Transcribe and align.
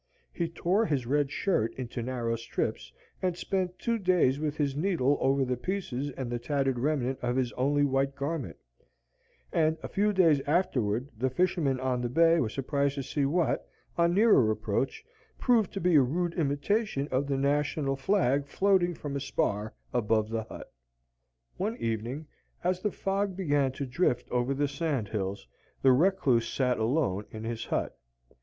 He 0.33 0.49
tore 0.49 0.83
his 0.83 1.05
red 1.05 1.29
shirt 1.29 1.75
into 1.75 2.01
narrow 2.01 2.35
strips, 2.35 2.91
and 3.21 3.37
spent 3.37 3.77
two 3.77 3.99
days 3.99 4.39
with 4.39 4.57
his 4.57 4.75
needle 4.75 5.15
over 5.21 5.45
the 5.45 5.55
pieces 5.55 6.09
and 6.17 6.27
the 6.31 6.39
tattered 6.39 6.79
remnant 6.79 7.19
of 7.21 7.35
his 7.35 7.51
only 7.53 7.83
white 7.85 8.15
garment; 8.15 8.57
and 9.53 9.77
a 9.83 9.87
few 9.87 10.11
days 10.11 10.41
afterward 10.47 11.07
the 11.15 11.29
fishermen 11.29 11.79
on 11.79 12.01
the 12.01 12.09
bay 12.09 12.39
were 12.39 12.49
surprised 12.49 12.95
to 12.95 13.03
see 13.03 13.27
what, 13.27 13.69
on 13.95 14.15
nearer 14.15 14.49
approach, 14.49 15.05
proved 15.37 15.71
to 15.73 15.79
be 15.79 15.93
a 15.93 16.01
rude 16.01 16.33
imitation 16.33 17.07
of 17.11 17.27
the 17.27 17.37
national 17.37 17.95
flag 17.95 18.47
floating 18.47 18.95
from 18.95 19.15
a 19.15 19.19
spar 19.19 19.71
above 19.93 20.29
the 20.31 20.45
hut. 20.45 20.73
One 21.57 21.77
evening, 21.77 22.25
as 22.63 22.81
the 22.81 22.89
fog 22.91 23.35
began 23.35 23.71
to 23.73 23.85
drift 23.85 24.27
over 24.31 24.55
the 24.55 24.67
sand 24.67 25.09
hills, 25.09 25.47
the 25.83 25.91
recluse 25.91 26.49
sat 26.51 26.79
alone 26.79 27.25
in 27.29 27.43
his 27.43 27.65
hut. 27.65 27.95